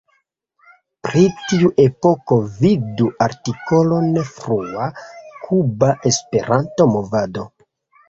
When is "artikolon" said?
3.27-4.11